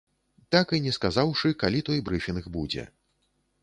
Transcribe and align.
Так 0.55 0.73
і 0.77 0.79
не 0.85 0.93
сказаўшы, 0.97 1.53
калі 1.63 1.85
той 1.91 2.05
брыфінг 2.11 2.53
будзе. 2.59 2.83